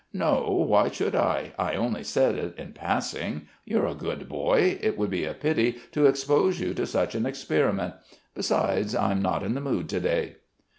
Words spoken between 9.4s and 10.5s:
in the mood, to day.'